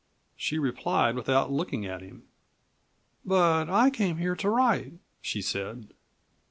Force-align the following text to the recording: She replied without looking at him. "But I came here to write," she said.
She 0.35 0.57
replied 0.57 1.13
without 1.13 1.51
looking 1.51 1.85
at 1.85 2.01
him. 2.01 2.23
"But 3.23 3.69
I 3.69 3.91
came 3.91 4.17
here 4.17 4.35
to 4.37 4.49
write," 4.49 4.93
she 5.21 5.43
said. 5.43 5.93